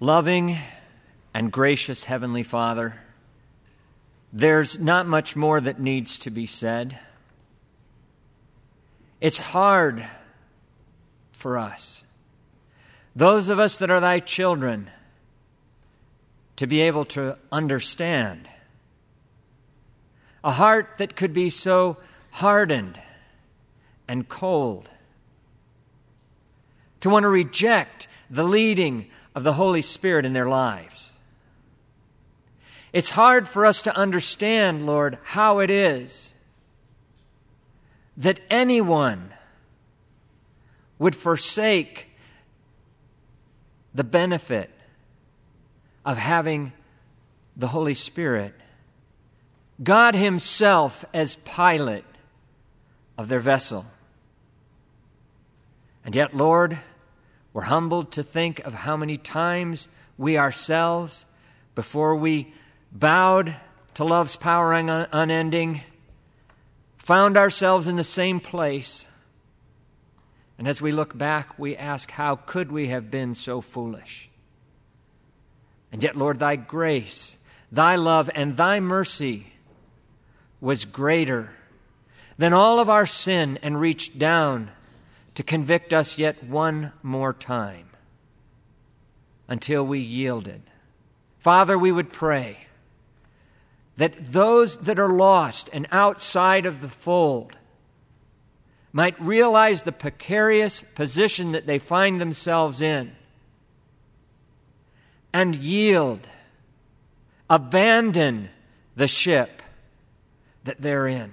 Loving 0.00 0.58
and 1.34 1.50
gracious 1.50 2.04
Heavenly 2.04 2.44
Father, 2.44 3.00
there's 4.32 4.78
not 4.78 5.08
much 5.08 5.34
more 5.34 5.60
that 5.60 5.80
needs 5.80 6.20
to 6.20 6.30
be 6.30 6.46
said. 6.46 7.00
It's 9.20 9.38
hard 9.38 10.06
for 11.32 11.58
us, 11.58 12.04
those 13.16 13.48
of 13.48 13.58
us 13.58 13.76
that 13.78 13.90
are 13.90 13.98
thy 13.98 14.20
children, 14.20 14.88
to 16.54 16.68
be 16.68 16.80
able 16.80 17.04
to 17.06 17.36
understand. 17.50 18.48
A 20.44 20.52
heart 20.52 20.94
that 20.98 21.16
could 21.16 21.32
be 21.32 21.50
so 21.50 21.96
hardened 22.30 23.00
and 24.06 24.28
cold. 24.28 24.88
To 27.00 27.10
want 27.10 27.24
to 27.24 27.28
reject 27.28 28.06
the 28.30 28.44
leading 28.44 29.08
of 29.38 29.44
the 29.44 29.52
Holy 29.52 29.82
Spirit 29.82 30.24
in 30.24 30.32
their 30.32 30.48
lives. 30.48 31.14
It's 32.92 33.10
hard 33.10 33.46
for 33.46 33.64
us 33.64 33.82
to 33.82 33.96
understand, 33.96 34.84
Lord, 34.84 35.16
how 35.22 35.60
it 35.60 35.70
is 35.70 36.34
that 38.16 38.40
anyone 38.50 39.32
would 40.98 41.14
forsake 41.14 42.08
the 43.94 44.02
benefit 44.02 44.70
of 46.04 46.18
having 46.18 46.72
the 47.56 47.68
Holy 47.68 47.94
Spirit, 47.94 48.54
God 49.80 50.16
Himself 50.16 51.04
as 51.14 51.36
pilot 51.36 52.04
of 53.16 53.28
their 53.28 53.38
vessel. 53.38 53.86
And 56.04 56.16
yet, 56.16 56.34
Lord, 56.34 56.80
we're 57.58 57.64
humbled 57.64 58.12
to 58.12 58.22
think 58.22 58.60
of 58.60 58.72
how 58.72 58.96
many 58.96 59.16
times 59.16 59.88
we 60.16 60.38
ourselves, 60.38 61.26
before 61.74 62.14
we 62.14 62.54
bowed 62.92 63.56
to 63.94 64.04
love's 64.04 64.36
power 64.36 64.72
unending, 64.72 65.80
found 66.98 67.36
ourselves 67.36 67.88
in 67.88 67.96
the 67.96 68.04
same 68.04 68.38
place. 68.38 69.10
And 70.56 70.68
as 70.68 70.80
we 70.80 70.92
look 70.92 71.18
back, 71.18 71.58
we 71.58 71.76
ask, 71.76 72.12
how 72.12 72.36
could 72.36 72.70
we 72.70 72.90
have 72.90 73.10
been 73.10 73.34
so 73.34 73.60
foolish? 73.60 74.30
And 75.90 76.00
yet, 76.00 76.14
Lord, 76.14 76.38
thy 76.38 76.54
grace, 76.54 77.38
thy 77.72 77.96
love, 77.96 78.30
and 78.36 78.56
thy 78.56 78.78
mercy 78.78 79.54
was 80.60 80.84
greater 80.84 81.50
than 82.38 82.52
all 82.52 82.78
of 82.78 82.88
our 82.88 83.04
sin 83.04 83.58
and 83.64 83.80
reached 83.80 84.16
down 84.16 84.70
to 85.38 85.44
convict 85.44 85.92
us 85.92 86.18
yet 86.18 86.42
one 86.42 86.90
more 87.00 87.32
time 87.32 87.88
until 89.46 89.86
we 89.86 90.00
yielded. 90.00 90.60
Father, 91.38 91.78
we 91.78 91.92
would 91.92 92.12
pray 92.12 92.66
that 93.98 94.32
those 94.32 94.78
that 94.78 94.98
are 94.98 95.08
lost 95.08 95.70
and 95.72 95.86
outside 95.92 96.66
of 96.66 96.80
the 96.80 96.88
fold 96.88 97.56
might 98.92 99.14
realize 99.20 99.82
the 99.82 99.92
precarious 99.92 100.82
position 100.82 101.52
that 101.52 101.66
they 101.66 101.78
find 101.78 102.20
themselves 102.20 102.82
in 102.82 103.12
and 105.32 105.54
yield, 105.54 106.26
abandon 107.48 108.48
the 108.96 109.06
ship 109.06 109.62
that 110.64 110.80
they're 110.80 111.06
in, 111.06 111.32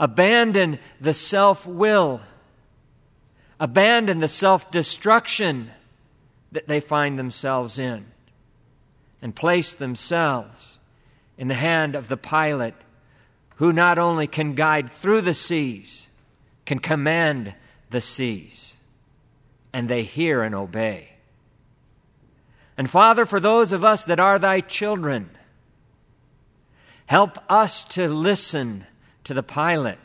abandon 0.00 0.80
the 1.00 1.14
self 1.14 1.64
will, 1.64 2.22
abandon 3.60 4.18
the 4.18 4.28
self 4.28 4.70
destruction 4.70 5.70
that 6.50 6.66
they 6.66 6.80
find 6.80 7.18
themselves 7.18 7.78
in, 7.78 8.06
and 9.22 9.36
place 9.36 9.74
themselves 9.74 10.78
in 11.38 11.46
the 11.46 11.54
hand 11.54 11.94
of 11.94 12.08
the 12.08 12.16
pilot 12.16 12.74
who 13.56 13.72
not 13.72 13.98
only 13.98 14.26
can 14.26 14.54
guide 14.54 14.90
through 14.90 15.20
the 15.20 15.34
seas, 15.34 16.08
can 16.64 16.78
command 16.78 17.54
the 17.90 18.00
seas, 18.00 18.78
and 19.72 19.88
they 19.88 20.02
hear 20.02 20.42
and 20.42 20.54
obey. 20.54 21.10
And 22.78 22.88
Father, 22.88 23.26
for 23.26 23.38
those 23.38 23.72
of 23.72 23.84
us 23.84 24.06
that 24.06 24.18
are 24.18 24.38
thy 24.38 24.60
children, 24.60 25.28
help 27.06 27.36
us 27.50 27.84
to 27.84 28.08
listen 28.08 28.86
to 29.24 29.34
the 29.34 29.42
pilot. 29.42 29.98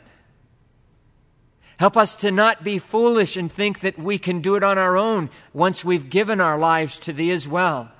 Help 1.78 1.96
us 1.96 2.14
to 2.16 2.30
not 2.30 2.64
be 2.64 2.78
foolish 2.78 3.36
and 3.36 3.52
think 3.52 3.80
that 3.80 3.98
we 3.98 4.18
can 4.18 4.40
do 4.40 4.54
it 4.56 4.62
on 4.62 4.78
our 4.78 4.96
own 4.96 5.28
once 5.52 5.84
we've 5.84 6.08
given 6.08 6.40
our 6.40 6.58
lives 6.58 6.98
to 7.00 7.12
Thee 7.12 7.30
as 7.30 7.46
well. 7.46 7.90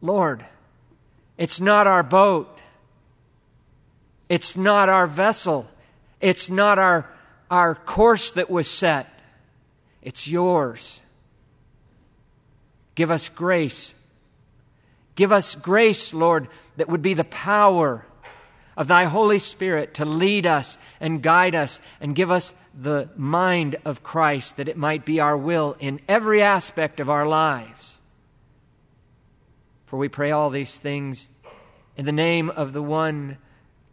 Lord, 0.00 0.44
it's 1.36 1.60
not 1.60 1.86
our 1.86 2.02
boat. 2.02 2.58
It's 4.28 4.56
not 4.56 4.88
our 4.88 5.06
vessel. 5.06 5.68
It's 6.20 6.50
not 6.50 6.78
our, 6.78 7.08
our 7.50 7.74
course 7.74 8.32
that 8.32 8.50
was 8.50 8.68
set. 8.68 9.06
It's 10.02 10.26
yours. 10.26 11.00
Give 12.96 13.10
us 13.10 13.28
grace. 13.28 13.94
Give 15.14 15.30
us 15.30 15.54
grace, 15.54 16.12
Lord, 16.12 16.48
that 16.76 16.88
would 16.88 17.02
be 17.02 17.14
the 17.14 17.24
power 17.24 18.04
of 18.78 18.86
Thy 18.86 19.06
Holy 19.06 19.40
Spirit 19.40 19.92
to 19.94 20.04
lead 20.04 20.46
us 20.46 20.78
and 21.00 21.20
guide 21.20 21.56
us 21.56 21.80
and 22.00 22.14
give 22.14 22.30
us 22.30 22.52
the 22.80 23.10
mind 23.16 23.74
of 23.84 24.04
Christ 24.04 24.56
that 24.56 24.68
it 24.68 24.76
might 24.76 25.04
be 25.04 25.18
our 25.18 25.36
will 25.36 25.76
in 25.80 26.00
every 26.06 26.40
aspect 26.40 27.00
of 27.00 27.10
our 27.10 27.26
lives. 27.26 28.00
For 29.86 29.98
we 29.98 30.08
pray 30.08 30.30
all 30.30 30.48
these 30.48 30.78
things 30.78 31.28
in 31.96 32.04
the 32.04 32.12
name 32.12 32.50
of 32.50 32.72
the 32.72 32.82
one 32.82 33.38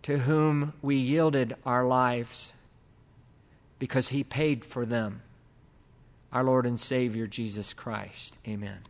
to 0.03 0.19
whom 0.19 0.73
we 0.83 0.97
yielded 0.97 1.55
our 1.65 1.83
lives 1.83 2.53
because 3.79 4.09
he 4.09 4.23
paid 4.23 4.63
for 4.63 4.85
them, 4.85 5.23
our 6.31 6.43
Lord 6.43 6.67
and 6.67 6.79
Savior 6.79 7.25
Jesus 7.25 7.73
Christ. 7.73 8.37
Amen. 8.47 8.81